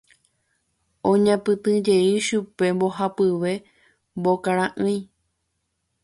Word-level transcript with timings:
Oñapytĩjey 1.09 2.07
chupe 2.25 2.65
mbohapyve 2.75 3.51
mbokara'ỹi. 4.17 4.97